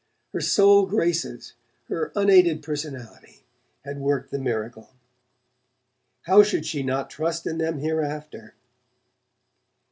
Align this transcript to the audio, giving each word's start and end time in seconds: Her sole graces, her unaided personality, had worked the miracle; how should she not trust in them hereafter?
Her 0.33 0.41
sole 0.41 0.87
graces, 0.87 1.53
her 1.87 2.11
unaided 2.15 2.63
personality, 2.63 3.43
had 3.85 3.99
worked 3.99 4.31
the 4.31 4.39
miracle; 4.39 4.89
how 6.23 6.41
should 6.41 6.65
she 6.65 6.81
not 6.81 7.11
trust 7.11 7.45
in 7.45 7.59
them 7.59 7.77
hereafter? 7.77 8.55